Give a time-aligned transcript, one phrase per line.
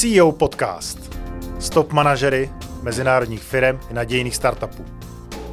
[0.00, 1.18] CEO Podcast.
[1.58, 2.50] Stop manažery
[2.82, 4.84] mezinárodních firm i nadějných startupů.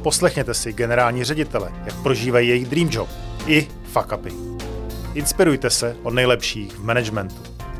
[0.02, 3.08] Poslechněte si generální ředitele, jak prožívají jejich dream job
[3.46, 4.32] i fuck upy.
[5.14, 7.36] Inspirujte se od nejlepších v managementu,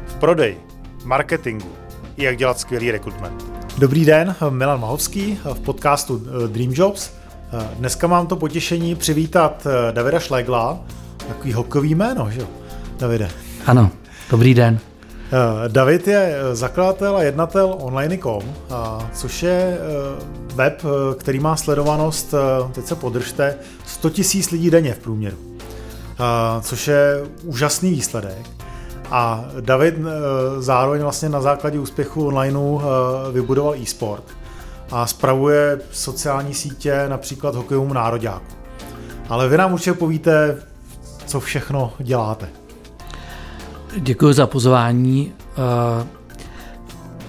[0.06, 0.60] v prodeji,
[1.04, 1.72] marketingu
[2.16, 3.44] i jak dělat skvělý rekrutment.
[3.78, 7.10] Dobrý den, Milan Mahovský v podcastu eh, Dream Jobs.
[7.52, 10.80] Eh, dneska mám to potěšení přivítat eh, Davida Šlegla,
[11.28, 12.46] takový hokejový jméno, že jo?
[12.98, 13.30] Davide.
[13.66, 13.90] Ano,
[14.30, 14.80] dobrý den.
[15.68, 18.54] David je zakladatel a jednatel online.com,
[19.12, 19.78] což je
[20.54, 20.82] web,
[21.18, 22.34] který má sledovanost,
[22.72, 23.56] teď se podržte,
[23.86, 24.20] 100 000
[24.52, 25.36] lidí denně v průměru,
[26.60, 28.46] což je úžasný výsledek.
[29.10, 29.94] A David
[30.58, 32.80] zároveň vlastně na základě úspěchu onlineu
[33.32, 34.24] vybudoval e-sport
[34.90, 38.54] a spravuje sociální sítě například hokejovému nároďáku.
[39.28, 40.62] Ale vy nám určitě povíte,
[41.26, 42.48] co všechno děláte.
[43.96, 45.32] Děkuji za pozvání.
[45.42, 46.06] Eh,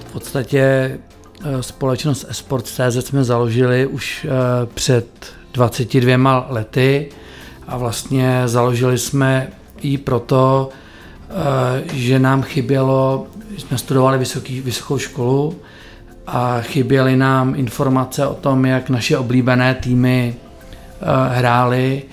[0.07, 4.29] v podstatě eh, společnost eSports.cz jsme založili už eh,
[4.73, 5.07] před
[5.53, 7.09] 22 lety
[7.67, 9.47] a vlastně založili jsme
[9.81, 10.69] ji proto,
[11.93, 15.55] že nám chybělo, jsme studovali vysoký, vysokou školu
[16.27, 20.35] a chyběly nám informace o tom, jak naše oblíbené týmy
[21.29, 22.03] hrály.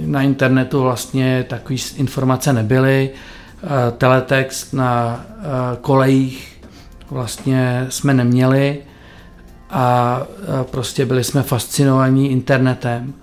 [0.00, 3.10] Na internetu vlastně takové informace nebyly
[3.98, 5.42] teletext na eh,
[5.80, 6.62] kolejích
[7.10, 8.78] vlastně jsme neměli
[9.70, 13.14] a eh, prostě byli jsme fascinovaní internetem.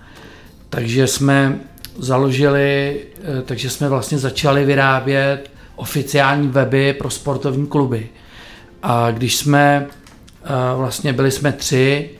[0.70, 1.58] Takže jsme
[1.98, 3.00] založili,
[3.44, 8.08] takže jsme vlastně začali vyrábět oficiální weby pro sportovní kluby.
[8.82, 9.86] A když jsme,
[10.76, 12.10] vlastně byli jsme tři,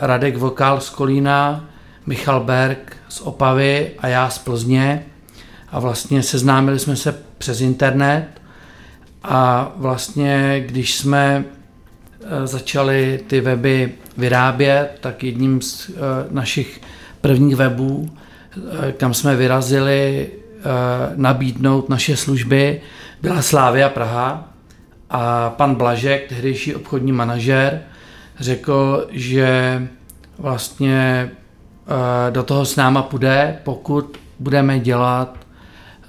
[0.00, 1.64] Radek Vokal z Kolína,
[2.06, 5.06] Michal Berg z Opavy a já z Plzně,
[5.72, 8.26] a vlastně seznámili jsme se přes internet
[9.22, 11.44] a vlastně když jsme
[12.24, 15.92] e, začali ty weby vyrábět, tak jedním z e,
[16.30, 16.80] našich
[17.20, 18.10] prvních webů,
[18.88, 20.30] e, kam jsme vyrazili
[21.16, 22.80] nabídnout naše služby,
[23.22, 24.48] byla Slávia Praha.
[25.10, 27.82] A pan Blažek, tehdejší obchodní manažer,
[28.40, 29.82] řekl, že
[30.38, 31.30] vlastně
[32.30, 35.39] do toho s náma půjde, pokud budeme dělat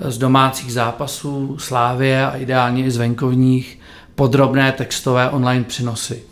[0.06, 3.80] z domácích zápasů, Slávie a ideálně i z venkovních
[4.16, 6.24] podrobné textové online přenosy.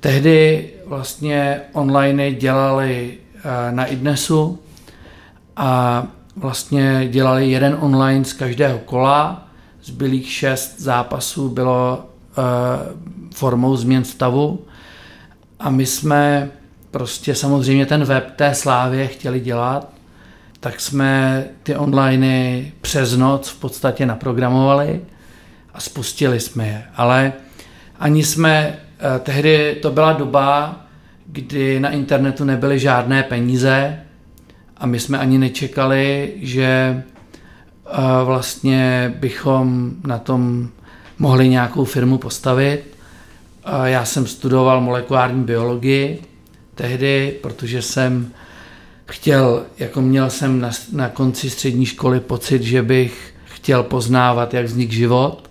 [0.00, 4.58] Tehdy vlastně online dělali eh, na idnesu
[5.56, 6.06] a
[6.36, 9.48] vlastně dělali jeden online z každého kola,
[9.82, 12.42] zbylých šest zápasů bylo eh,
[13.34, 14.64] formou změn stavu.
[15.60, 16.50] A my jsme
[16.90, 19.99] prostě samozřejmě ten web té Slávě chtěli dělat
[20.60, 25.00] tak jsme ty online přes noc v podstatě naprogramovali
[25.74, 26.84] a spustili jsme je.
[26.96, 27.32] Ale
[27.98, 30.80] ani jsme, eh, tehdy to byla doba,
[31.26, 34.00] kdy na internetu nebyly žádné peníze
[34.76, 37.02] a my jsme ani nečekali, že
[37.86, 40.68] eh, vlastně bychom na tom
[41.18, 42.96] mohli nějakou firmu postavit.
[43.84, 46.22] Já jsem studoval molekulární biologii
[46.74, 48.32] tehdy, protože jsem
[49.10, 54.66] chtěl, jako měl jsem na, na konci střední školy pocit, že bych chtěl poznávat, jak
[54.66, 55.50] vznik život.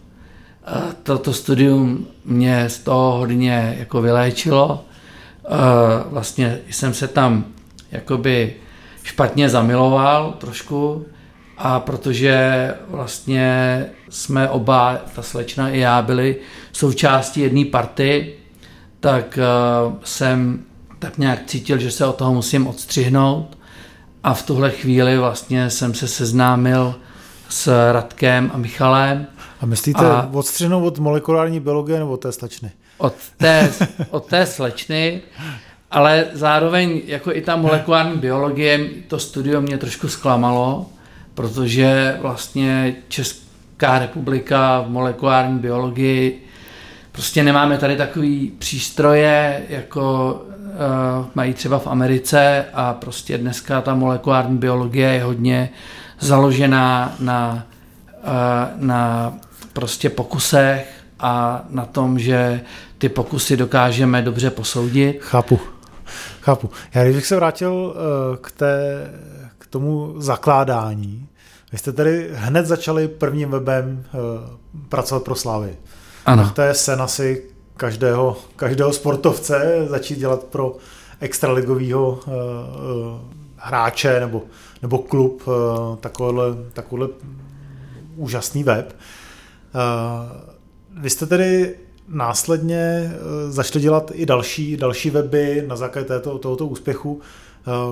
[1.03, 4.85] Toto studium mě z toho hodně jako vyléčilo.
[6.09, 7.45] Vlastně jsem se tam
[7.91, 8.53] jakoby
[9.03, 11.05] špatně zamiloval trošku
[11.57, 16.35] a protože vlastně jsme oba, ta slečna i já, byli
[16.71, 18.33] součástí jedné party,
[18.99, 19.39] tak
[20.03, 20.63] jsem
[20.99, 23.57] tak nějak cítil, že se od toho musím odstřihnout
[24.23, 26.95] a v tuhle chvíli vlastně jsem se seznámil
[27.49, 29.27] s Radkem a Michalem.
[29.61, 32.71] A myslíte a odstřihnout od molekulární biologie nebo od té slečny?
[32.97, 33.71] Od té,
[34.09, 35.21] od té slečny,
[35.91, 40.85] ale zároveň jako i ta molekulární biologie, to studium mě trošku zklamalo,
[41.33, 46.45] protože vlastně Česká republika v molekulární biologii
[47.11, 50.41] prostě nemáme tady takový přístroje, jako
[51.35, 55.69] mají třeba v Americe a prostě dneska ta molekulární biologie je hodně
[56.19, 57.67] založená na,
[58.23, 58.31] uh,
[58.75, 59.33] na
[59.73, 62.61] prostě pokusech a na tom, že
[62.97, 65.19] ty pokusy dokážeme dobře posoudit.
[65.21, 65.59] Chápu,
[66.41, 66.69] chápu.
[66.93, 69.07] Já když bych se vrátil uh, k, té,
[69.57, 71.27] k tomu zakládání,
[71.71, 74.03] vy jste tady hned začali prvním webem
[74.89, 75.75] pracovat pro Slávy.
[76.25, 76.51] Ano.
[76.55, 77.43] To je sen asi
[77.79, 80.75] každého, každého sportovce začít dělat pro
[81.19, 83.19] extraligového uh, uh,
[83.55, 84.43] hráče nebo,
[84.81, 86.43] nebo klub uh, takovýhle,
[86.73, 87.09] takovýhle
[88.15, 88.95] úžasný web.
[91.01, 91.75] Vy jste tedy
[92.07, 93.13] následně
[93.49, 97.21] zašli dělat i další, další weby na základě této, tohoto úspěchu.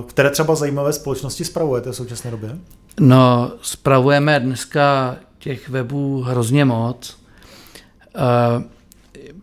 [0.08, 2.58] Které třeba zajímavé společnosti spravujete v současné době?
[3.00, 7.18] No, spravujeme dneska těch webů hrozně moc.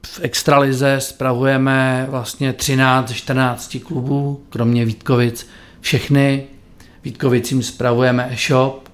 [0.06, 5.48] V extralize spravujeme vlastně 13 14 klubů, kromě Vítkovic,
[5.82, 6.44] všechny.
[7.04, 8.90] Vítkovicím spravujeme e-shop,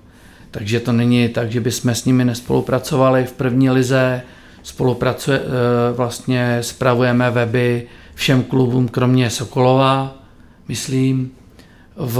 [0.52, 3.26] takže to není tak, že bychom s nimi nespolupracovali.
[3.26, 4.22] V první lize
[4.64, 10.18] spolupracuje, eh, vlastně spravujeme weby všem klubům, kromě Sokolova,
[10.68, 11.32] myslím.
[11.96, 12.20] V,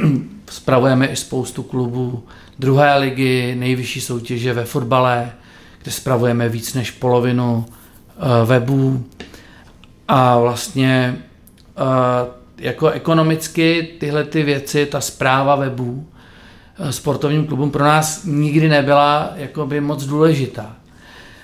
[0.50, 2.24] spravujeme i spoustu klubů
[2.58, 5.32] druhé ligy, nejvyšší soutěže ve fotbale,
[5.82, 7.64] kde spravujeme víc než polovinu
[8.44, 9.04] webů.
[10.08, 11.16] A vlastně
[11.76, 16.08] eh, jako ekonomicky tyhle ty věci, ta zpráva webů
[16.78, 20.76] eh, sportovním klubům pro nás nikdy nebyla jakoby moc důležitá.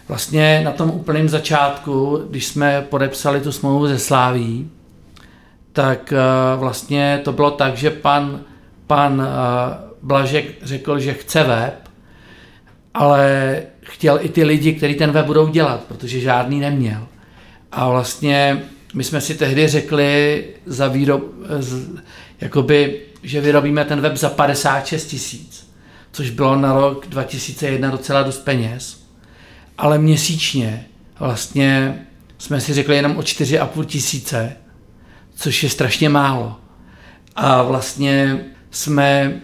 [0.09, 4.71] Vlastně na tom úplném začátku, když jsme podepsali tu smlouvu ze Sláví,
[5.73, 6.17] tak eh,
[6.57, 8.41] vlastně to bylo tak, že pan,
[8.87, 11.84] pan eh, Blažek řekl, že chce web,
[12.95, 17.07] ale chtěl i ty lidi, kteří ten web budou dělat, protože žádný neměl.
[17.73, 18.63] A vlastně
[18.95, 21.23] my jsme si tehdy řekli za výrob,
[22.41, 25.71] jakoby, že vyrobíme ten web za 56 tisíc,
[26.13, 29.05] což bylo na rok 2001 docela dost peněz,
[29.79, 30.87] ale měsíčně
[31.19, 31.99] vlastně
[32.39, 34.57] jsme si řekli jenom o 4,5 tisíce,
[35.35, 36.57] což je strašně málo.
[37.37, 39.41] A vlastně jsme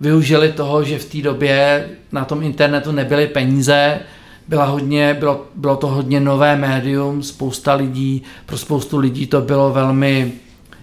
[0.00, 4.00] využili toho, že v té době na tom internetu nebyly peníze,
[4.48, 9.72] byla hodně, bylo, bylo to hodně nové médium, spousta lidí, pro spoustu lidí to bylo
[9.72, 10.32] velmi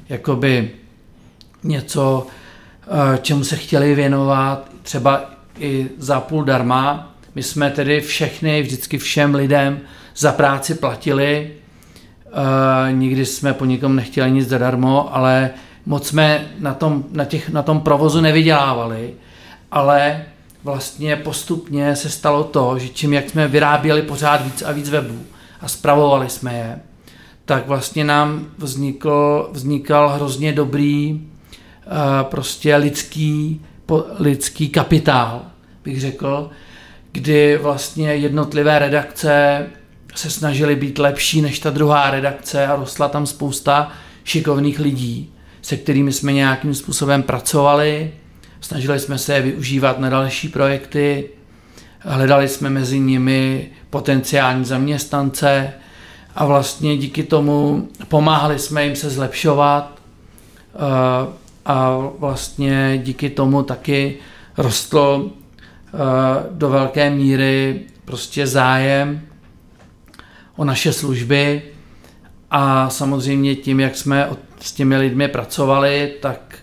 [0.09, 0.71] jakoby
[1.63, 2.27] něco,
[2.87, 7.15] eh, čemu se chtěli věnovat, třeba i za půl darma.
[7.35, 9.79] My jsme tedy všechny, vždycky všem lidem
[10.15, 11.51] za práci platili,
[12.27, 15.49] eh, nikdy jsme po nikom nechtěli nic zadarmo, ale
[15.85, 19.13] moc jsme na tom, na, těch, na tom provozu nevydělávali,
[19.71, 20.25] ale
[20.63, 25.19] vlastně postupně se stalo to, že čím jak jsme vyráběli pořád víc a víc webů
[25.61, 26.79] a spravovali jsme je,
[27.45, 31.21] tak vlastně nám vznikl, vznikal hrozně dobrý uh,
[32.23, 33.61] prostě lidský,
[34.19, 35.41] lidský kapitál,
[35.83, 36.49] bych řekl,
[37.11, 39.65] kdy vlastně jednotlivé redakce
[40.15, 43.91] se snažily být lepší než ta druhá redakce a rostla tam spousta
[44.23, 45.34] šikovných lidí,
[45.65, 48.11] se kterými jsme nějakým způsobem pracovali.
[48.61, 51.29] Snažili jsme se je využívat na další projekty,
[51.99, 55.73] hledali jsme mezi nimi potenciální zaměstnance
[56.35, 59.99] a vlastně díky tomu pomáhali jsme jim se zlepšovat
[60.75, 61.33] eh,
[61.65, 64.17] a vlastně díky tomu taky
[64.57, 65.97] rostl eh,
[66.51, 69.21] do velké míry prostě zájem
[70.55, 71.61] o naše služby.
[72.51, 74.29] A samozřejmě tím, jak jsme
[74.59, 76.57] s těmi lidmi pracovali, tak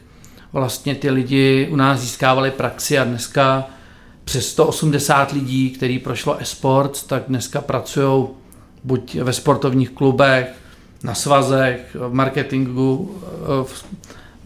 [0.53, 3.67] vlastně ty lidi u nás získávali praxi a dneska
[4.25, 8.27] přes 180 lidí, který prošlo e-sport, tak dneska pracují
[8.85, 10.47] buď ve sportovních klubech,
[11.05, 13.19] na svazech, v marketingu,
[13.63, 13.85] v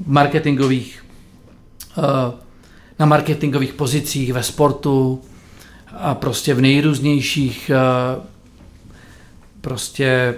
[0.07, 1.05] marketingových,
[2.99, 5.23] na marketingových pozicích ve sportu
[5.93, 7.71] a prostě v nejrůznějších
[9.61, 10.35] prostě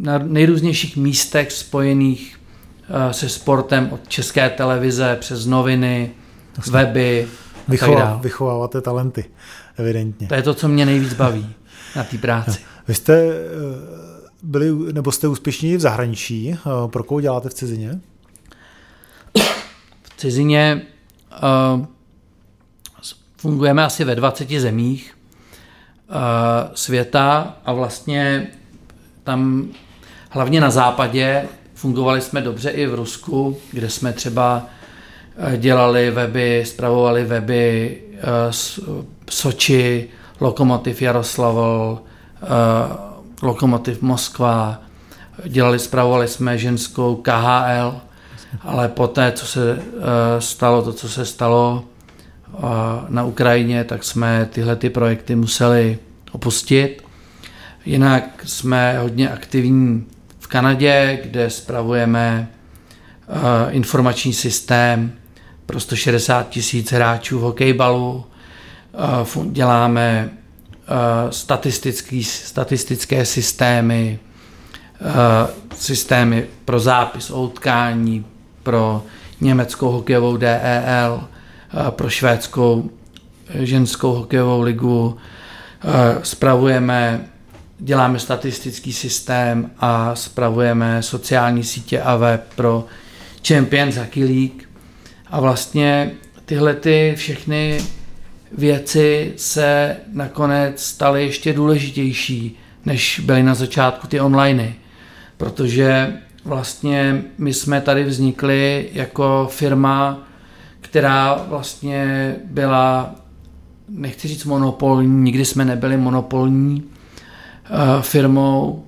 [0.00, 2.42] na nejrůznějších místech spojených
[2.94, 6.10] Eh, se sportem od české televize přes noviny,
[6.56, 6.72] Jasně.
[6.72, 7.28] weby
[7.68, 9.24] Vychová, Vychováváte talenty,
[9.76, 10.28] evidentně.
[10.28, 11.54] To je to, co mě nejvíc baví
[11.96, 12.60] na té práci.
[12.88, 13.32] Vy jste eh,
[14.42, 16.52] byli, nebo jste úspěšní v zahraničí.
[16.52, 16.58] Eh,
[16.88, 18.00] pro koho děláte v cizině?
[20.02, 20.82] V cizině
[21.76, 21.86] uh,
[23.36, 25.14] fungujeme asi ve 20 zemích
[26.08, 26.16] uh,
[26.74, 28.48] světa a vlastně
[29.24, 29.68] tam
[30.30, 31.48] hlavně na západě
[31.82, 34.66] Fungovali jsme dobře i v Rusku, kde jsme třeba
[35.36, 38.22] eh, dělali weby, spravovali weby eh,
[39.30, 40.08] Soči,
[40.40, 42.02] Lokomotiv Jaroslavl,
[42.42, 42.46] eh,
[43.42, 44.82] Lokomotiv Moskva,
[45.44, 48.00] dělali, spravovali jsme ženskou KHL,
[48.62, 49.82] ale poté, co se
[50.38, 51.84] stalo to, co se stalo
[53.08, 55.98] na Ukrajině, tak jsme tyhle ty projekty museli
[56.32, 57.02] opustit.
[57.84, 60.06] Jinak jsme hodně aktivní
[60.52, 62.48] Kanadě, kde spravujeme
[63.28, 63.36] uh,
[63.70, 65.12] informační systém
[65.66, 68.24] pro 160 tisíc hráčů v hokejbalu,
[69.34, 74.18] uh, děláme uh, statistický, statistické systémy,
[75.76, 78.26] systémy pro zápis o utkání,
[78.62, 79.04] pro
[79.40, 81.28] německou hokejovou DEL,
[81.90, 82.90] pro švédskou
[83.54, 85.16] ženskou hokejovou ligu,
[86.22, 87.31] Spravujeme,
[87.84, 92.84] děláme statistický systém a spravujeme sociální sítě a web pro
[93.48, 94.68] Champions Hockey League.
[95.30, 96.10] A vlastně
[96.44, 97.78] tyhle ty všechny
[98.52, 104.72] věci se nakonec staly ještě důležitější, než byly na začátku ty online.
[105.36, 106.12] Protože
[106.44, 110.28] vlastně my jsme tady vznikli jako firma,
[110.80, 113.14] která vlastně byla,
[113.88, 116.91] nechci říct monopolní, nikdy jsme nebyli monopolní
[118.00, 118.84] firmou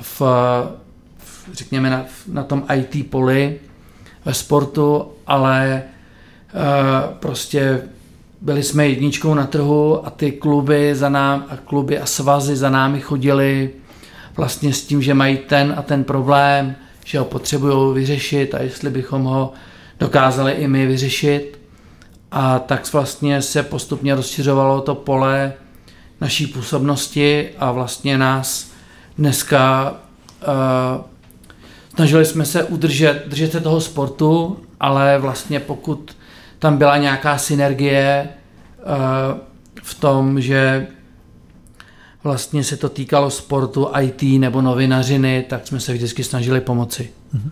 [0.00, 0.20] v,
[1.18, 3.60] v řekněme na, na tom IT poli
[4.24, 5.82] ve sportu, ale
[6.54, 7.82] uh, prostě
[8.40, 12.70] byli jsme jedničkou na trhu a ty kluby za nám a kluby a svazy za
[12.70, 13.70] námi chodili
[14.36, 18.90] vlastně s tím, že mají ten a ten problém, že ho potřebují vyřešit a jestli
[18.90, 19.52] bychom ho
[20.00, 21.58] dokázali i my vyřešit.
[22.30, 25.52] A tak vlastně se postupně rozšiřovalo to pole
[26.24, 28.70] naší působnosti a vlastně nás
[29.18, 31.04] dneska uh,
[31.94, 36.16] snažili jsme se udržet, držet se toho sportu, ale vlastně pokud
[36.58, 39.38] tam byla nějaká synergie uh,
[39.82, 40.86] v tom, že
[42.22, 47.10] vlastně se to týkalo sportu, IT nebo novinařiny, tak jsme se vždycky snažili pomoci.
[47.32, 47.50] Mhm.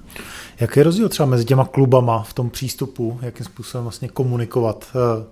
[0.61, 5.25] Jaký je rozdíl třeba mezi těma klubama v tom přístupu, jakým způsobem vlastně komunikovat, eh,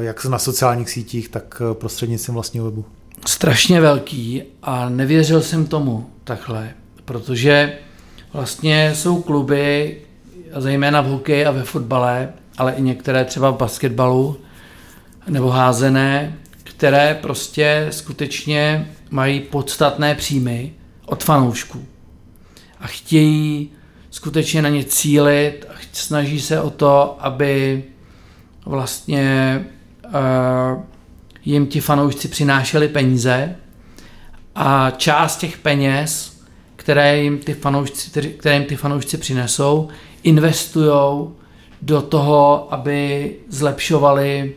[0.00, 2.84] jak na sociálních sítích, tak eh, prostřednictvím vlastního webu?
[3.26, 6.70] Strašně velký a nevěřil jsem tomu takhle,
[7.04, 7.78] protože
[8.32, 9.96] vlastně jsou kluby,
[10.56, 14.36] zejména v hokeji a ve fotbale, ale i některé třeba v basketbalu
[15.28, 20.72] nebo házené, které prostě skutečně mají podstatné příjmy
[21.06, 21.84] od fanoušků
[22.80, 23.70] a chtějí
[24.10, 27.84] skutečně na ně cílit a snaží se o to, aby
[28.66, 29.64] vlastně
[30.04, 30.82] uh,
[31.44, 33.56] jim ti fanoušci přinášeli peníze
[34.54, 36.40] a část těch peněz,
[36.76, 39.88] které jim ty fanoušci, které jim ty fanoušci přinesou,
[40.22, 41.28] investují
[41.82, 44.54] do toho, aby zlepšovali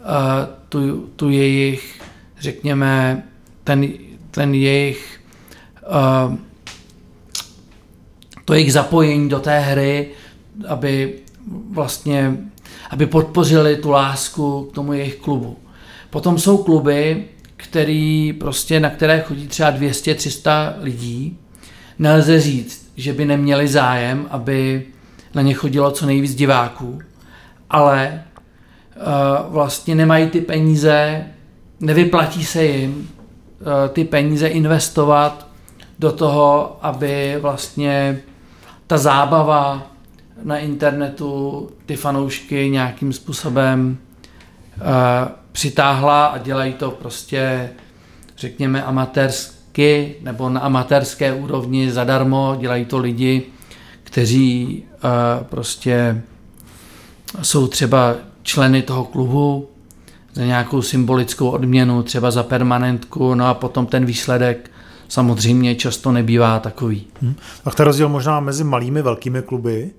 [0.00, 0.06] uh,
[0.68, 2.00] tu, tu jejich,
[2.40, 3.22] řekněme,
[3.64, 3.88] ten,
[4.30, 5.20] ten jejich
[6.28, 6.34] uh,
[8.46, 10.08] to jejich zapojení do té hry,
[10.68, 11.14] aby
[11.70, 12.36] vlastně,
[12.90, 15.56] aby podpořili tu lásku k tomu jejich klubu.
[16.10, 17.24] Potom jsou kluby,
[17.56, 21.38] který prostě, na které chodí třeba 200-300 lidí.
[21.98, 24.86] Nelze říct, že by neměli zájem, aby
[25.34, 26.98] na ně chodilo co nejvíc diváků,
[27.70, 28.24] ale
[28.96, 31.26] uh, vlastně nemají ty peníze,
[31.80, 35.46] nevyplatí se jim uh, ty peníze investovat
[35.98, 38.20] do toho, aby vlastně
[38.86, 39.86] ta zábava
[40.42, 43.98] na internetu ty fanoušky nějakým způsobem
[44.76, 44.82] uh,
[45.52, 47.70] přitáhla a dělají to prostě,
[48.36, 52.56] řekněme, amatérsky nebo na amatérské úrovni zadarmo.
[52.60, 53.42] Dělají to lidi,
[54.04, 56.22] kteří uh, prostě
[57.42, 59.68] jsou třeba členy toho klubu
[60.32, 64.70] za nějakou symbolickou odměnu, třeba za permanentku, no a potom ten výsledek
[65.08, 67.06] samozřejmě často nebývá takový.
[67.22, 67.34] Hmm.
[67.64, 69.90] A ten rozdíl možná mezi malými velkými kluby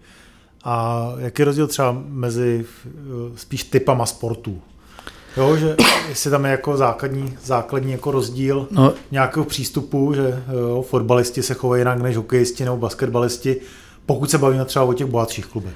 [0.64, 2.90] a jaký je rozdíl třeba mezi eh,
[3.36, 4.62] spíš typama sportů?
[5.38, 5.76] Jo, že
[6.10, 8.94] jestli tam je jako základní, základní jako rozdíl no.
[9.12, 13.62] nějakého přístupu, že jo, fotbalisti se chovají jinak než hokejisti nebo basketbalisti,
[14.06, 15.74] pokud se bavíme třeba o těch bohatších klubech.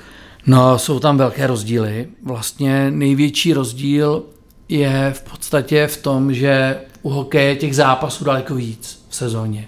[0.47, 2.07] No, jsou tam velké rozdíly.
[2.25, 4.23] Vlastně největší rozdíl
[4.69, 9.67] je v podstatě v tom, že u hokeje těch zápasů daleko víc v sezóně.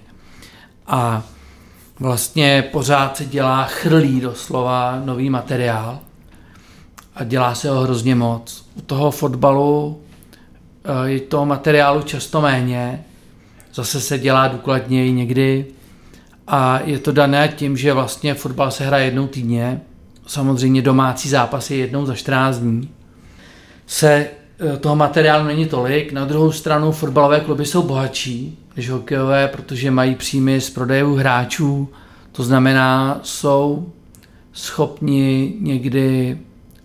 [0.88, 1.24] A
[2.04, 6.00] vlastně pořád se dělá chrlí doslova nový materiál
[7.16, 8.66] a dělá se ho hrozně moc.
[8.76, 10.02] U toho fotbalu
[10.84, 13.06] eh, je toho materiálu často méně,
[13.74, 15.66] zase se dělá důkladněji někdy.
[16.48, 19.82] A je to dané tím, že vlastně fotbal se hraje jednou týdně,
[20.28, 22.90] samozřejmě domácí zápasy jednou za 14 dní,
[23.88, 24.28] se
[24.60, 26.12] Eh, toho materiálu není tolik.
[26.12, 31.90] Na druhou stranu fotbalové kluby jsou bohatší než hokejové, protože mají příjmy z prodejů hráčů.
[32.32, 33.94] To znamená, jsou
[34.54, 36.38] schopni někdy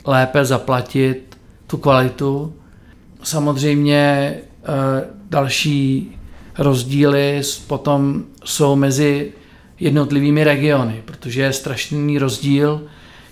[0.05, 2.55] lépe zaplatit tu kvalitu.
[3.23, 6.13] Samozřejmě eh, další
[6.59, 9.33] rozdíly potom jsou mezi
[9.81, 12.83] jednotlivými regiony, protože je strašný rozdíl,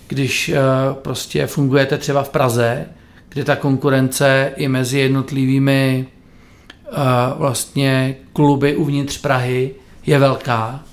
[0.07, 0.59] když eh,
[1.01, 2.85] prostě fungujete třeba v Praze,
[3.29, 6.07] kde ta konkurence i mezi jednotlivými
[7.37, 9.75] vlastně kluby uvnitř Prahy
[10.05, 10.83] je velká.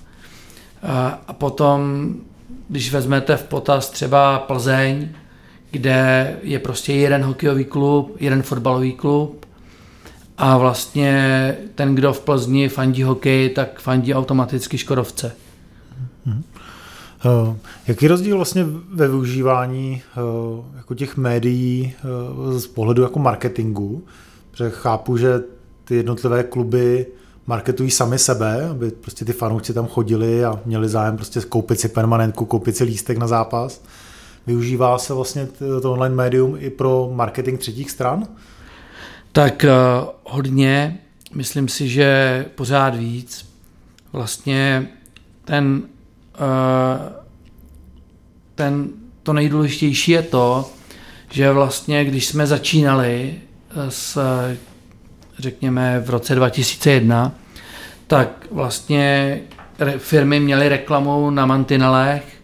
[1.27, 2.09] A potom,
[2.69, 5.09] když vezmete v potaz třeba Plzeň,
[5.71, 9.47] kde je prostě jeden hokejový klub, jeden fotbalový klub
[10.39, 15.33] a vlastně ten, kdo v Plzni fandí hokej, tak fandí automaticky Škodovce.
[16.27, 16.43] Hmm.
[17.25, 21.95] Uh, jaký rozdíl vlastně ve využívání uh, jako těch médií
[22.49, 24.05] uh, z pohledu jako marketingu?
[24.51, 25.43] Protože chápu, že
[25.85, 27.07] ty jednotlivé kluby
[27.47, 31.88] marketují sami sebe, aby prostě ty fanoušci tam chodili a měli zájem prostě koupit si
[31.88, 33.83] permanentku, koupit si lístek na zápas.
[34.47, 35.47] Využívá se vlastně
[35.83, 38.26] to online médium i pro marketing třetích stran?
[39.33, 41.00] Tak uh, hodně,
[41.35, 43.55] myslím si, že pořád víc.
[44.12, 44.88] Vlastně
[45.45, 45.83] ten,
[46.41, 47.12] uh,
[48.55, 48.88] ten,
[49.23, 50.71] to nejdůležitější je to,
[51.31, 53.35] že vlastně, když jsme začínali
[53.88, 54.19] s
[55.38, 57.33] řekněme v roce 2001,
[58.07, 59.41] tak vlastně
[59.99, 62.43] firmy měly reklamu na mantinelech,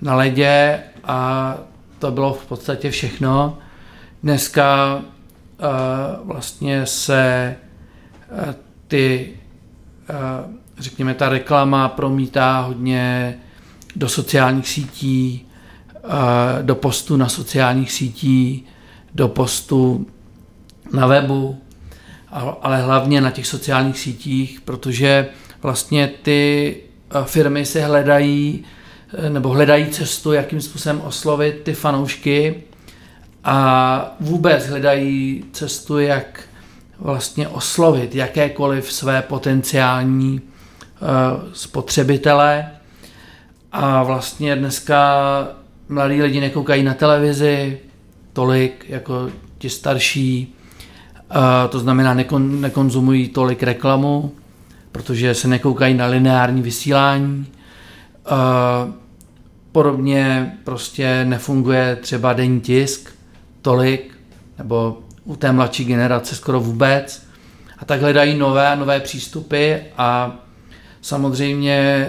[0.00, 1.56] na ledě a
[1.98, 3.58] to bylo v podstatě všechno.
[4.22, 7.56] Dneska uh, vlastně se
[8.32, 8.54] uh,
[8.88, 9.32] ty,
[10.10, 13.38] uh, řekněme, ta reklama promítá hodně
[13.96, 15.46] do sociálních sítí,
[16.62, 18.64] do postu na sociálních sítích,
[19.14, 20.06] do postu
[20.92, 21.58] na webu,
[22.62, 25.26] ale hlavně na těch sociálních sítích, protože
[25.62, 26.76] vlastně ty
[27.10, 28.64] eh, firmy se hledají
[29.14, 32.62] eh, nebo hledají cestu, jakým způsobem oslovit ty fanoušky
[33.44, 36.40] a vůbec hledají cestu, jak
[36.98, 41.08] vlastně oslovit jakékoliv své potenciální uh,
[41.52, 42.70] spotřebitele.
[43.72, 45.18] A vlastně dneska
[45.88, 47.78] mladí lidi nekoukají na televizi
[48.32, 50.54] tolik jako ti starší,
[51.68, 54.32] to znamená, nekon, nekonzumují tolik reklamu,
[54.92, 57.46] protože se nekoukají na lineární vysílání.
[59.72, 63.10] Podobně prostě nefunguje třeba denní tisk
[63.62, 64.14] tolik,
[64.58, 67.26] nebo u té mladší generace skoro vůbec.
[67.78, 70.36] A tak hledají nové nové přístupy a
[71.00, 72.06] samozřejmě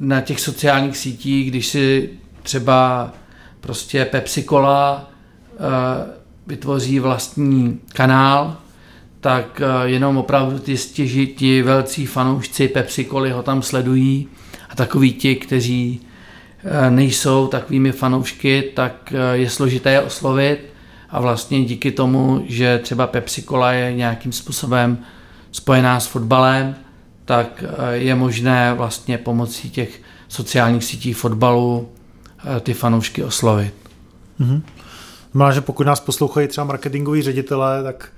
[0.00, 2.10] na těch sociálních sítích, když si
[2.42, 3.12] třeba
[3.60, 5.10] prostě Pepsi Cola
[6.46, 8.56] vytvoří vlastní kanál,
[9.20, 14.28] tak eh, jenom opravdu ty stěži, ti velcí fanoušci Pepsi Coly ho tam sledují
[14.68, 16.00] a takový ti, kteří
[16.64, 20.58] eh, nejsou takovými fanoušky, tak eh, je složité je oslovit
[21.10, 24.98] a vlastně díky tomu, že třeba Pepsi Cola je nějakým způsobem
[25.52, 26.74] spojená s fotbalem,
[27.24, 31.88] tak je možné vlastně pomocí těch sociálních sítí fotbalu
[32.60, 33.74] ty fanoušky oslovit.
[34.40, 34.62] Mm-hmm.
[35.32, 38.10] Znamená, že pokud nás poslouchají třeba marketingoví ředitelé, tak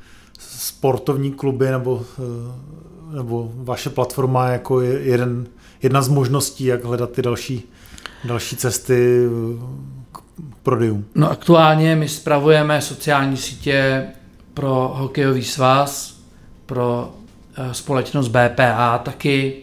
[0.49, 5.47] sportovní kluby nebo, eh, nebo vaše platforma jako jeden,
[5.83, 7.63] jedna z možností, jak hledat ty další,
[8.25, 9.63] další cesty eh,
[10.13, 10.19] k
[10.63, 11.05] prodejům.
[11.15, 14.07] No aktuálně my spravujeme sociální sítě
[14.55, 16.21] pro hokejový svaz,
[16.67, 17.15] pro
[17.57, 19.55] eh, společnost BPA taky,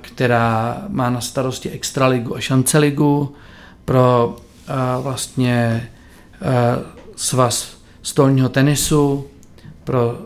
[0.00, 3.34] která má na starosti Extraligu a Šanceligu,
[3.84, 4.36] pro
[5.02, 5.88] vlastně
[7.16, 9.26] svaz stolního tenisu,
[9.84, 10.16] pro uh,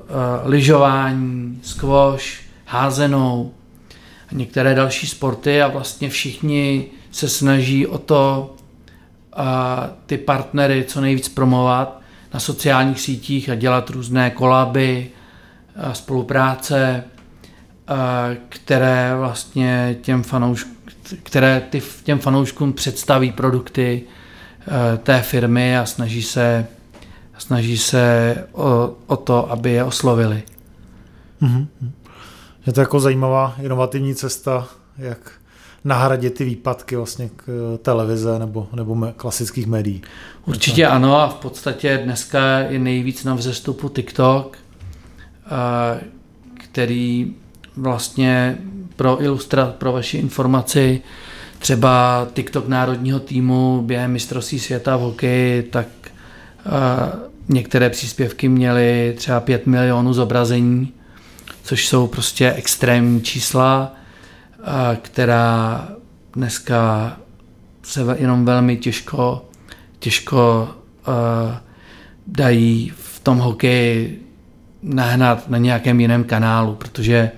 [0.45, 2.25] lyžování, squash,
[2.65, 3.53] házenou
[4.29, 8.55] a některé další sporty a vlastně všichni se snaží o to
[9.39, 9.45] uh,
[10.07, 12.01] ty partnery co nejvíc promovat
[12.35, 15.11] na sociálních sítích a dělat různé kolaby,
[15.87, 17.05] uh, spolupráce,
[17.91, 17.97] uh,
[18.49, 20.77] které vlastně těm fanouškům
[21.23, 24.03] které ty, těm fanouškům představí produkty
[25.03, 26.67] té firmy a snaží se
[27.39, 30.43] snaží se o, o to, aby je oslovili.
[31.43, 31.67] Mm-hmm.
[32.67, 34.69] Je to jako zajímavá inovativní cesta,
[34.99, 35.33] jak
[35.85, 40.03] nahradit ty výpadky vlastně k eh, televize nebo, nebo klasických médií.
[40.47, 44.59] Určitě ano a v podstatě dneska je nejvíc na vzestupu TikTok,
[45.47, 46.01] eh,
[46.55, 47.35] který
[47.77, 48.59] vlastně
[48.97, 51.03] pro ilustra, pro vaši informaci,
[51.59, 55.87] třeba TikTok národního týmu během mistrovství světa v hokeji, tak
[57.49, 60.93] Některé příspěvky měly třeba 5 milionů zobrazení,
[61.63, 63.95] což jsou prostě extrémní čísla,
[65.03, 65.89] která
[66.33, 67.17] dneska
[67.83, 69.45] se jenom velmi těžko,
[69.99, 70.69] těžko
[72.27, 74.23] dají v tom hokeji
[74.83, 77.31] nahnat na nějakém jiném kanálu, protože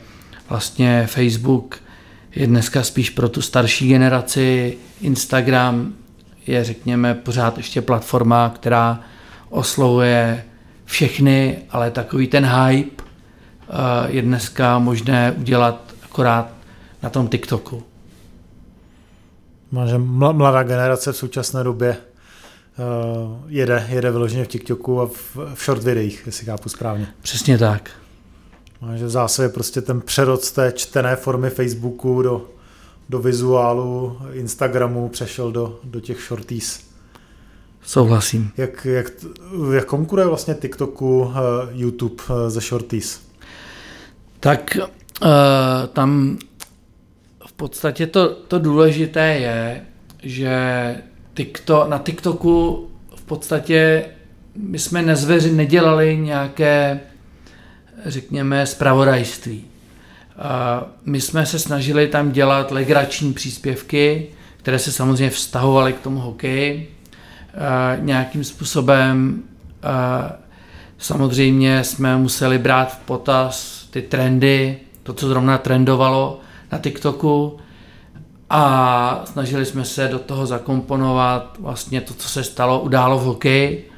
[0.48, 1.78] vlastně Facebook
[2.34, 5.92] je dneska spíš pro tu starší generaci, Instagram
[6.46, 9.00] je řekněme pořád ještě platforma, která
[9.50, 10.44] oslovuje
[10.84, 13.72] všechny, ale takový ten hype eh,
[14.06, 16.52] je dneska možné udělat akorát
[17.02, 17.82] na tom TikToku.
[19.70, 21.96] Má, že mladá generace v současné době
[23.48, 27.06] jede, jede vyloženě v TikToku a v, v short videích, jestli chápu správně.
[27.22, 27.90] Přesně tak.
[28.82, 32.50] A že v zásadě prostě ten přerod z té čtené formy Facebooku do,
[33.08, 36.87] do vizuálu Instagramu přešel do, do těch shorties.
[37.88, 38.50] Souhlasím.
[38.56, 39.12] Jak, jak,
[39.74, 41.34] jak konkuruje vlastně TikToku uh,
[41.72, 43.20] YouTube uh, ze shorties?
[44.40, 44.78] Tak
[45.22, 45.28] uh,
[45.92, 46.38] tam
[47.46, 49.82] v podstatě to, to důležité je,
[50.22, 50.96] že
[51.34, 54.04] TikTok, na TikToku v podstatě
[54.56, 57.00] my jsme nezveři, nedělali nějaké,
[58.06, 59.64] řekněme, spravodajství.
[61.04, 66.97] My jsme se snažili tam dělat legrační příspěvky, které se samozřejmě vztahovaly k tomu hokeji.
[67.98, 69.42] Nějakým způsobem
[70.98, 76.40] samozřejmě jsme museli brát v potaz ty trendy, to, co zrovna trendovalo
[76.72, 77.58] na TikToku
[78.50, 83.90] a snažili jsme se do toho zakomponovat vlastně to, co se stalo, událo v hokeji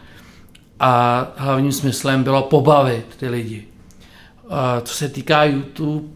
[0.80, 3.66] a hlavním smyslem bylo pobavit ty lidi.
[4.82, 6.08] Co se týká YouTube,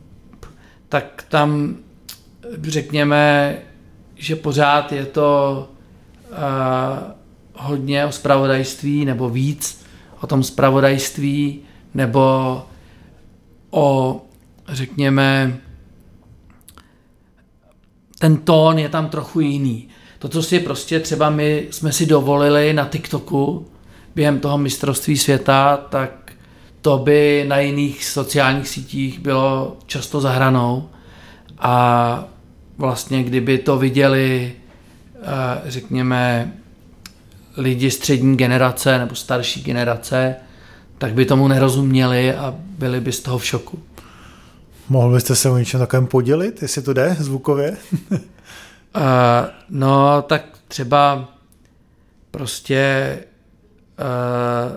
[0.88, 1.76] tak tam
[2.62, 3.56] řekněme,
[4.14, 5.68] že pořád je to
[7.54, 9.84] hodně o spravodajství nebo víc
[10.20, 11.60] o tom spravodajství
[11.94, 12.62] nebo
[13.70, 14.20] o,
[14.68, 15.56] řekněme,
[18.18, 19.88] ten tón je tam trochu jiný.
[20.18, 23.66] To, co si prostě třeba my jsme si dovolili na TikToku
[24.14, 26.32] během toho mistrovství světa, tak
[26.80, 30.88] to by na jiných sociálních sítích bylo často zahranou
[31.58, 32.24] a
[32.78, 34.52] vlastně kdyby to viděli,
[35.14, 35.20] eh,
[35.64, 36.52] řekněme,
[37.56, 40.36] lidi střední generace nebo starší generace,
[40.98, 43.82] tak by tomu nerozuměli a byli by z toho v šoku.
[44.88, 47.76] Mohl byste se o něčem takovém podělit, jestli to jde zvukově?
[48.10, 48.18] uh,
[49.70, 51.28] no, tak třeba
[52.30, 53.18] prostě
[53.98, 54.76] uh,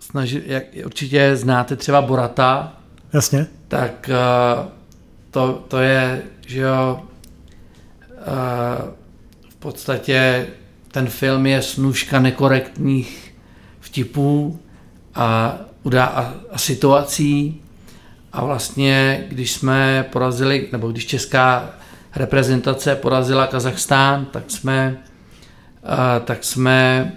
[0.00, 2.72] snažit, jak určitě znáte třeba Borata.
[3.12, 3.46] Jasně.
[3.68, 4.66] Tak uh,
[5.30, 7.02] to, to je, že jo,
[8.10, 8.90] uh,
[9.48, 10.46] v podstatě
[10.90, 13.34] ten film je snůžka nekorektních
[13.80, 14.60] vtipů
[15.14, 15.58] a,
[16.00, 17.62] a, a situací.
[18.32, 21.70] A vlastně, když jsme porazili, nebo když česká
[22.16, 25.02] reprezentace porazila Kazachstán, tak jsme,
[25.82, 27.12] uh, tak jsme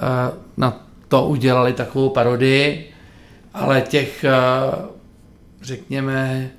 [0.00, 2.92] uh, na to udělali takovou parodii,
[3.54, 4.84] ale těch, uh,
[5.62, 6.50] řekněme,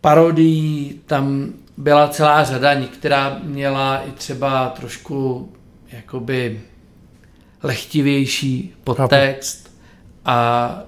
[0.00, 5.48] parodií tam byla celá řada, některá měla i třeba trošku
[5.92, 6.60] jakoby
[7.62, 9.76] lehtivější podtext
[10.24, 10.82] a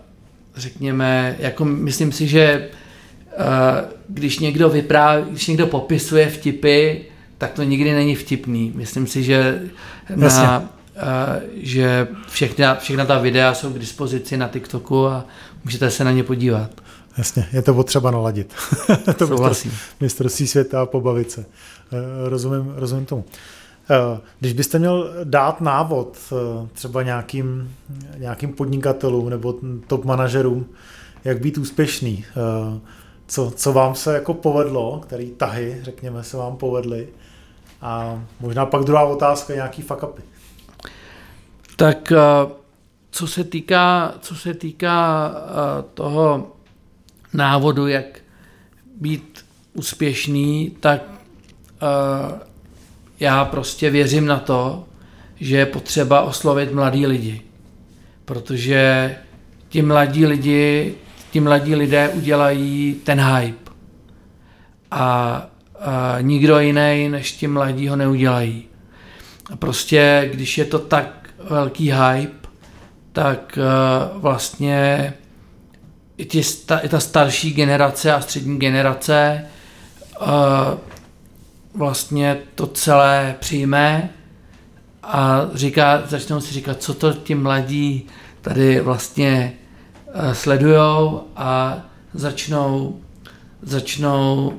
[0.57, 2.69] řekněme, jako myslím si, že
[3.39, 3.45] uh,
[4.09, 6.97] když někdo vypráví, když někdo popisuje vtipy,
[7.39, 8.73] tak to nikdy není vtipný.
[8.75, 9.63] Myslím si, že
[10.17, 10.65] na, uh,
[11.57, 15.25] že všechna, všechna ta videa jsou k dispozici na TikToku a
[15.65, 16.71] můžete se na ně podívat.
[17.19, 18.55] Jasně, je to potřeba naladit.
[19.19, 19.73] to Souhlasím.
[20.01, 21.41] mistrovství světa a pobavit se.
[21.93, 23.25] Eh, rozumím, rozumím tomu.
[23.91, 27.75] Eh, když byste měl dát návod eh, třeba nějakým,
[28.17, 29.55] nějakým podnikatelům nebo
[29.87, 30.67] top manažerům,
[31.25, 32.25] jak být úspěšný,
[33.27, 37.09] co, co vám se jako povedlo, který tahy, řekněme, se vám povedly
[37.83, 40.23] a možná pak druhá otázka, nějaký fuck upy.
[41.77, 42.13] Tak
[43.11, 45.33] co se týká, co se týká
[45.95, 46.53] toho
[47.33, 48.21] návodu, jak
[49.01, 52.39] být úspěšný, tak uh,
[53.21, 54.85] já prostě věřím na to,
[55.41, 57.43] že je potřeba oslovit mladí lidi.
[58.25, 59.17] Protože
[59.69, 60.95] ti mladí lidi,
[61.31, 63.71] ti mladí lidé udělají ten hype.
[64.91, 65.47] A,
[65.81, 68.65] a nikdo jiný než ti mladí ho neudělají.
[69.51, 72.49] A prostě, když je to tak velký hype,
[73.13, 75.13] tak uh, vlastně
[76.19, 79.45] i, ti, sta, i ta starší generace a střední generace
[80.21, 80.27] uh,
[81.75, 84.11] vlastně to celé přijme
[85.03, 88.07] a říká, začnou si říkat, co to ti mladí
[88.41, 89.53] tady vlastně
[90.07, 91.79] uh, sledujou a
[92.15, 93.01] začnou,
[93.63, 94.55] začnou uh,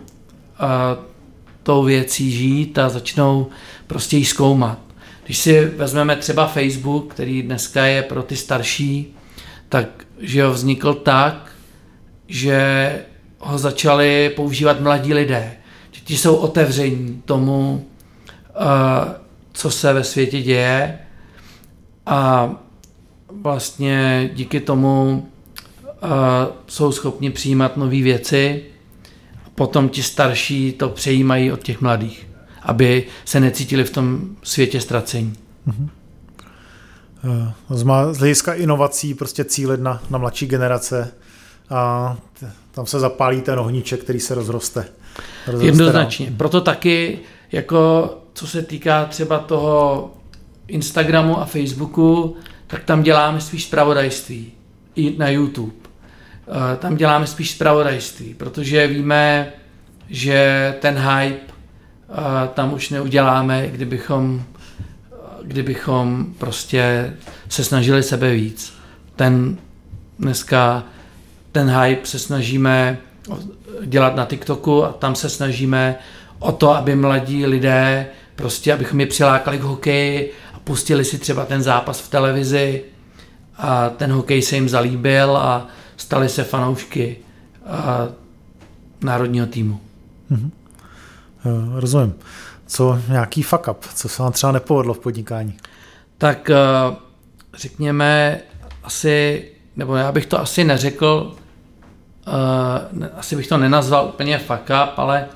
[1.63, 3.47] tou věcí žít a začnou
[3.87, 4.79] prostě ji zkoumat.
[5.25, 9.15] Když si vezmeme třeba Facebook, který dneska je pro ty starší,
[9.69, 9.87] tak
[10.19, 11.48] že ho vznikl tak,
[12.29, 12.99] že
[13.39, 15.53] ho začali používat mladí lidé.
[15.91, 17.85] Že ti jsou otevření tomu,
[18.47, 19.15] eh,
[19.53, 20.99] co se ve světě děje
[22.05, 22.51] a
[23.41, 25.27] vlastně díky tomu
[25.87, 26.07] eh,
[26.67, 28.63] jsou schopni přijímat nové věci
[29.45, 32.27] a potom ti starší to přejímají od těch mladých,
[32.61, 35.33] aby se necítili v tom světě ztracení.
[35.67, 35.89] Mm-hmm.
[38.11, 41.11] Z hlediska inovací prostě cílit na, na mladší generace
[41.69, 42.17] a
[42.71, 44.85] tam se zapálí ten ohníček, který se rozroste.
[45.47, 46.25] rozroste Jednoznačně.
[46.25, 46.35] Dál.
[46.37, 47.19] Proto taky,
[47.51, 50.11] jako co se týká třeba toho
[50.67, 52.35] Instagramu a Facebooku,
[52.67, 54.51] tak tam děláme spíš zpravodajství
[54.95, 55.73] i na YouTube.
[56.47, 59.53] Eh, tam děláme spíš zpravodajství, protože víme,
[60.09, 64.43] že ten hype eh, tam už neuděláme, kdybychom,
[65.43, 67.13] kdybychom prostě
[67.49, 68.73] se snažili sebe víc.
[69.15, 69.57] Ten
[70.19, 70.83] dneska
[71.51, 72.97] ten hype se snažíme
[73.85, 75.95] dělat na TikToku a tam se snažíme
[76.39, 81.45] o to, aby mladí lidé prostě, abychom je přilákali k hokeji a pustili si třeba
[81.45, 82.83] ten zápas v televizi
[83.57, 87.17] a ten hokej se jim zalíbil a stali se fanoušky
[89.01, 89.79] národního týmu.
[90.31, 90.51] Mm-hmm.
[91.79, 92.13] Rozumím.
[92.67, 93.85] Co nějaký fuck up?
[93.95, 95.57] Co se vám třeba nepovedlo v podnikání?
[96.17, 96.55] Tak eh,
[97.53, 98.39] řekněme
[98.83, 99.45] asi,
[99.79, 101.35] nebo já bych to asi neřekl,
[102.27, 105.27] uh, asi bych to nenazval úplně fuck up, ale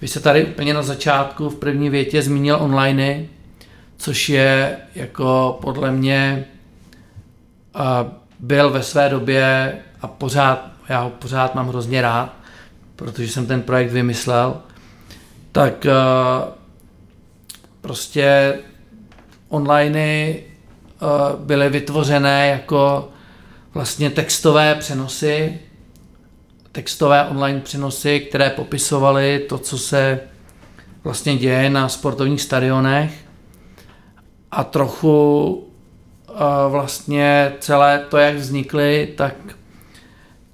[0.00, 3.24] vy se tady úplně na začátku v první větě zmínil online,
[3.96, 6.44] což je jako podle mě
[7.74, 7.82] uh,
[8.38, 12.34] byl ve své době a pořád, já ho pořád mám hrozně rád,
[12.96, 14.56] protože jsem ten projekt vymyslel,
[15.52, 16.52] tak uh,
[17.80, 18.58] prostě
[19.48, 20.34] online
[21.38, 23.08] byly vytvořené jako
[23.74, 25.58] vlastně textové přenosy,
[26.72, 30.20] textové online přenosy, které popisovaly to, co se
[31.04, 33.14] vlastně děje na sportovních stadionech
[34.50, 35.48] a trochu
[36.28, 36.36] uh,
[36.68, 39.34] vlastně celé to, jak vznikly, tak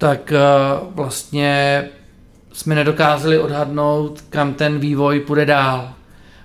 [0.00, 0.38] tak eh,
[0.94, 1.84] vlastně
[2.52, 5.92] jsme nedokázali odhadnout, kam ten vývoj půjde dál,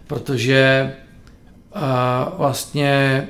[0.07, 0.93] protože
[1.75, 1.79] eh,
[2.37, 3.27] vlastně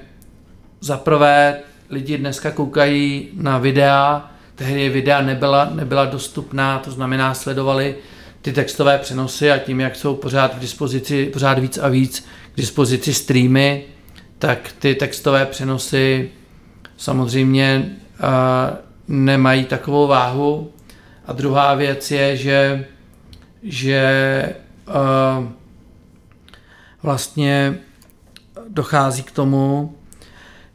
[0.81, 7.95] zaprvé lidi dneska koukají na videa, tehdy videa nebyla, nebyla dostupná, to znamená sledovali
[8.41, 12.57] ty textové přenosy a tím, jak jsou pořád v dispozici, pořád víc a víc k
[12.57, 13.83] dispozici streamy,
[14.39, 16.31] tak ty textové přenosy
[16.97, 18.27] samozřejmě uh,
[19.07, 20.71] nemají takovou váhu.
[21.25, 22.85] A druhá věc je, že,
[23.63, 24.55] že
[24.87, 25.47] uh,
[27.03, 27.77] vlastně
[28.67, 29.95] dochází k tomu,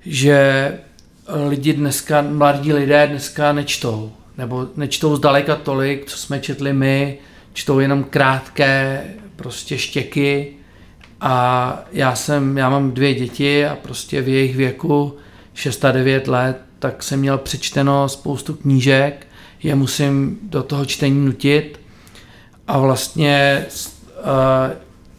[0.00, 0.72] že
[1.48, 7.18] lidi dneska, mladí lidé dneska nečtou, nebo nečtou zdaleka tolik, co jsme četli my,
[7.52, 9.04] čtou jenom krátké
[9.36, 10.52] prostě štěky.
[11.20, 15.16] A já jsem, já mám dvě děti a prostě v jejich věku
[15.54, 19.26] 6 a 9 let tak jsem měl přečteno spoustu knížek,
[19.62, 21.80] je musím do toho čtení nutit.
[22.68, 24.24] A vlastně uh,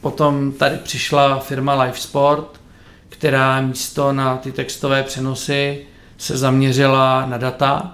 [0.01, 2.61] potom tady přišla firma Live Sport,
[3.09, 5.85] která místo na ty textové přenosy
[6.21, 7.93] se zaměřila na data,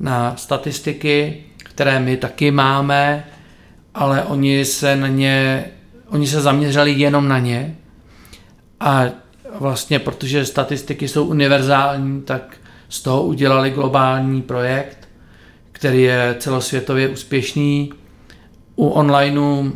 [0.00, 3.24] na statistiky, které my taky máme,
[3.94, 5.64] ale oni se na ně,
[6.08, 7.76] oni se zaměřili jenom na ně
[8.80, 9.04] a
[9.58, 12.56] vlastně protože statistiky jsou univerzální, tak
[12.88, 15.08] z toho udělali globální projekt,
[15.72, 17.92] který je celosvětově úspěšný.
[18.76, 19.70] U onlineu uh,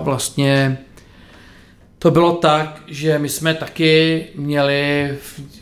[0.00, 0.78] vlastně
[1.98, 5.61] to bylo tak, že my jsme taky měli v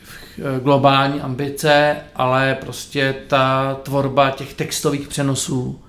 [0.63, 5.79] globální ambice, ale prostě ta tvorba těch textových přenosů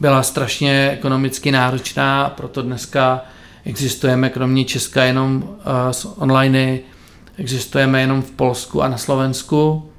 [0.00, 3.20] byla strašně ekonomicky náročná, proto dneska
[3.64, 5.52] existujeme kromě Česka jenom uh,
[5.90, 6.78] s online,
[7.38, 9.92] existujeme jenom v Polsku a na Slovensku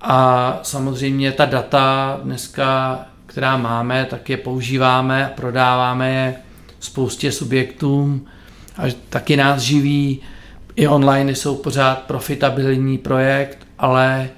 [0.00, 6.34] a samozřejmě ta data dneska, která máme, tak je používáme a prodáváme je
[6.80, 8.26] spoustě subjektům
[8.76, 10.20] a taky nás živí.
[10.76, 14.30] I online jsou pořád profitabilní projekt, ale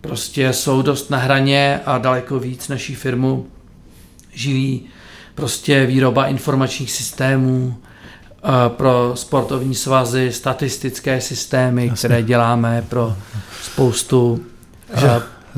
[0.00, 3.46] prostě jsou dost na hraně a daleko víc naší firmu
[4.32, 4.86] živí
[5.34, 7.76] prostě výroba informačních systémů
[8.44, 11.96] eh, pro sportovní svazy, statistické systémy, Jasně.
[12.08, 13.16] které děláme pro
[13.62, 14.40] spoustu
[14.96, 15.08] že,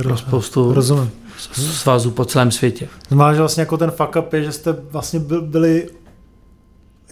[0.03, 1.11] pro spoustu rozumím.
[1.55, 2.89] svazů po celém světě.
[3.09, 5.89] Znamená, že vlastně jako ten fuck up je, že jste vlastně byli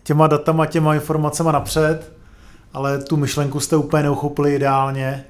[0.02, 2.12] těma datama, těma informacemi napřed,
[2.72, 5.24] ale tu myšlenku jste úplně neuchopili ideálně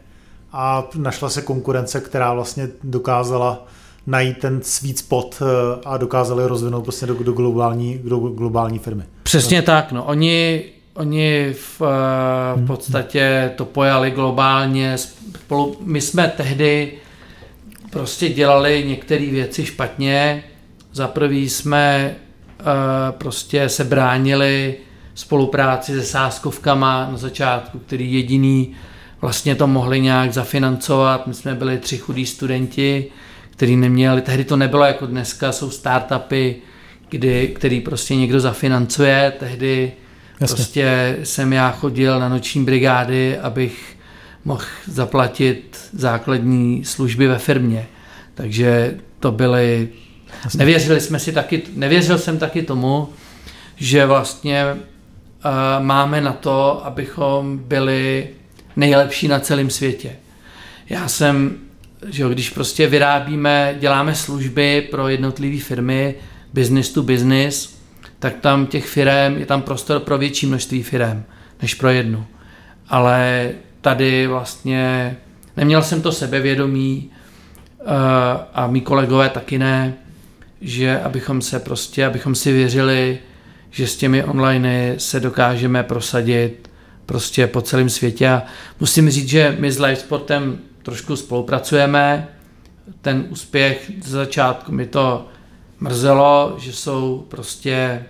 [0.53, 3.67] a našla se konkurence, která vlastně dokázala
[4.07, 9.03] najít ten sweet spot eh, a dokázali rozvinout prostě do, do, globální, do globální firmy.
[9.23, 10.05] Přesně tak, no.
[10.05, 14.99] Oni Oni v, eh, v podstatě to pojali globálně.
[14.99, 16.93] Spolu, my jsme tehdy
[17.91, 20.45] prostě dělali některé věci špatně.
[20.93, 22.15] Za prvý jsme
[22.61, 22.65] eh,
[23.19, 24.77] prostě se bránili
[25.21, 28.73] spolupráci se sáskovkama na začátku, který jediný
[29.21, 31.27] vlastně to mohli nějak zafinancovat.
[31.27, 33.07] My jsme byli tři chudí studenti,
[33.51, 36.55] kteří neměli, tehdy to nebylo jako dneska, jsou startupy,
[37.09, 39.93] kdy, který prostě někdo zafinancuje, tehdy
[40.41, 40.57] Jasně.
[40.57, 43.97] prostě jsem já chodil na noční brigády, abych
[44.45, 47.87] mohl zaplatit základní služby ve firmě.
[48.35, 49.89] Takže to byly...
[50.45, 50.59] Jasně.
[50.59, 53.09] Nevěřili jsme si taky, nevěřil jsem taky tomu,
[53.77, 54.77] že vlastně
[55.79, 58.29] máme na to, abychom byli
[58.77, 60.17] nejlepší na celém světě.
[60.89, 61.57] Já jsem,
[62.07, 66.15] že jo, když prostě vyrábíme, děláme služby pro jednotlivé firmy,
[66.53, 67.81] business to business,
[68.19, 71.23] tak tam těch firm, je tam prostor pro větší množství firm,
[71.63, 72.27] než pro jednu.
[72.89, 73.51] Ale
[73.81, 75.17] tady vlastně
[75.57, 77.11] neměl jsem to sebevědomí
[77.81, 77.87] uh,
[78.55, 79.95] a mý kolegové taky ne,
[80.61, 83.19] že abychom se prostě, abychom si věřili,
[83.71, 86.71] že s těmi online se dokážeme prosadit
[87.07, 88.43] prostě po celém světě a
[88.81, 92.29] musím říct, že my s Live Sportem trošku spolupracujeme,
[93.01, 95.29] ten úspěch z začátku mi to
[95.81, 98.05] mrzelo, že jsou prostě,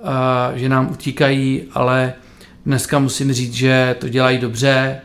[0.00, 0.08] uh,
[0.54, 2.12] že nám utíkají, ale
[2.66, 5.00] dneska musím říct, že to dělají dobře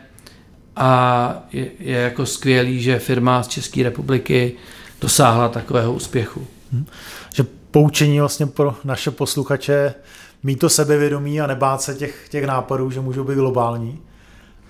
[0.76, 4.52] a je, je jako skvělý, že firma z České republiky
[5.00, 6.46] dosáhla takového úspěchu.
[6.72, 6.86] Hmm.
[7.34, 9.94] Že poučení vlastně pro naše posluchače
[10.42, 14.00] mít to sebevědomí a nebát se těch, těch nápadů, že můžou být globální.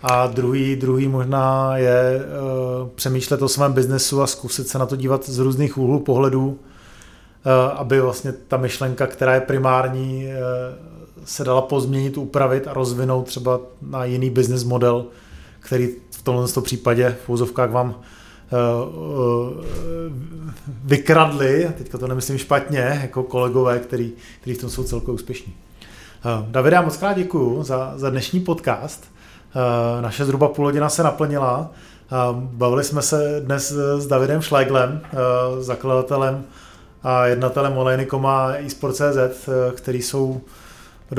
[0.03, 2.21] A druhý, druhý možná je
[2.83, 6.47] uh, přemýšlet o svém biznesu a zkusit se na to dívat z různých úhlů pohledů,
[6.49, 6.59] uh,
[7.75, 10.35] aby vlastně ta myšlenka, která je primární, uh,
[11.25, 15.07] se dala pozměnit, upravit a rozvinout třeba na jiný business model,
[15.61, 17.95] který v tomhle případě v úzovkách vám
[20.85, 25.55] vykradli, teďka to nemyslím špatně, jako kolegové, který, který v tom jsou celkově úspěšní.
[26.51, 29.05] Davide, já moc krát děkuju za, za dnešní podcast.
[30.01, 31.71] Naše zhruba půl hodina se naplnila.
[32.33, 35.01] Bavili jsme se dnes s Davidem Schleiglem,
[35.61, 36.45] zakladatelem
[37.03, 40.41] a jednatelem Olejnikom a eSport.cz, který jsou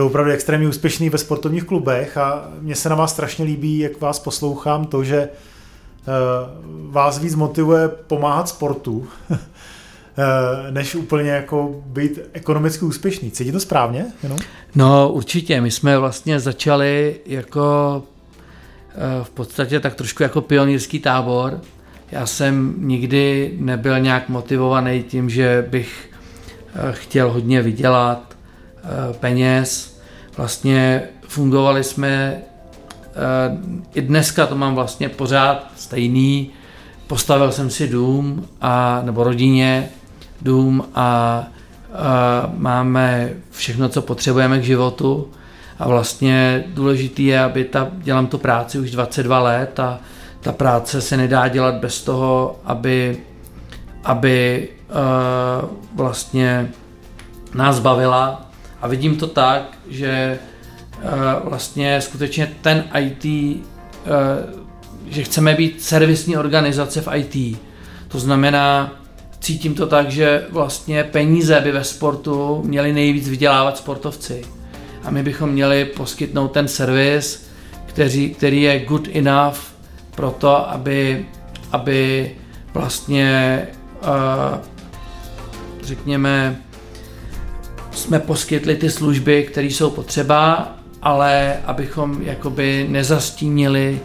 [0.05, 4.19] opravdu extrémně úspěšný ve sportovních klubech a mně se na vás strašně líbí, jak vás
[4.19, 5.29] poslouchám, to, že
[6.89, 9.07] vás víc motivuje pomáhat sportu,
[10.71, 13.31] než úplně jako být ekonomicky úspěšný.
[13.31, 14.05] Cítí to správně?
[14.23, 14.39] Jenom?
[14.75, 18.03] No určitě, my jsme vlastně začali jako
[19.23, 21.61] v podstatě tak trošku jako pionýrský tábor.
[22.11, 26.09] Já jsem nikdy nebyl nějak motivovaný tím, že bych
[26.91, 28.37] chtěl hodně vydělat
[29.19, 29.99] peněz.
[30.37, 32.41] Vlastně fungovali jsme
[33.93, 36.49] i dneska to mám vlastně pořád stejný.
[37.07, 39.89] Postavil jsem si dům a, nebo rodině
[40.41, 41.43] dům a, a
[42.57, 45.29] máme všechno, co potřebujeme k životu.
[45.79, 49.99] A vlastně důležitý je, aby ta, dělám tu práci už 22 let a
[50.41, 53.17] ta práce se nedá dělat bez toho, aby,
[54.03, 56.71] aby uh, vlastně
[57.53, 58.45] nás bavila.
[58.81, 60.39] A vidím to tak, že
[61.43, 64.61] vlastně skutečně ten IT, uh,
[65.07, 67.59] že chceme být servisní organizace v IT.
[68.07, 69.01] To znamená,
[69.39, 74.41] cítím to tak, že vlastně peníze by ve sportu měli nejvíc vydělávat sportovci.
[75.03, 77.47] A my bychom měli poskytnout ten servis,
[77.85, 79.57] který, který je good enough
[80.15, 81.25] pro to, aby,
[81.71, 82.31] aby
[82.73, 83.67] vlastně
[84.03, 84.57] uh,
[85.83, 86.61] řekněme
[87.91, 93.99] jsme poskytli ty služby, které jsou potřeba, ale abychom jakoby nezastínili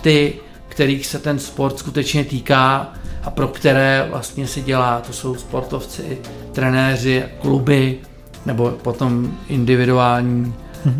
[0.00, 0.34] ty,
[0.68, 5.00] kterých se ten sport skutečně týká a pro které vlastně se dělá.
[5.00, 6.18] To jsou sportovci,
[6.52, 7.98] trenéři, kluby
[8.46, 10.54] nebo potom individuální
[10.86, 10.92] uh,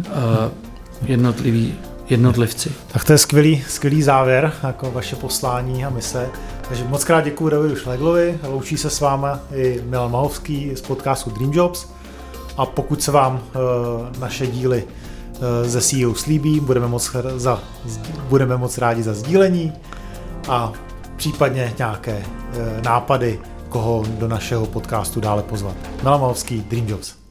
[1.07, 1.75] jednotliví
[2.09, 2.73] jednotlivci.
[2.93, 6.29] Tak to je skvělý, skvělý závěr, jako vaše poslání a mise.
[6.69, 11.31] Takže moc krát děkuji Davidu Šleglovi, loučí se s váma i Milan Mahovský z podcastu
[11.31, 11.87] Dream Jobs.
[12.57, 14.85] A pokud se vám uh, naše díly
[15.65, 17.63] ze CEO slíbí, budeme moc, za,
[18.29, 19.73] budeme moc rádi za sdílení
[20.49, 20.73] a
[21.17, 25.77] případně nějaké uh, nápady, koho do našeho podcastu dále pozvat.
[26.03, 27.22] Milan Mahovský, Dream Jobs.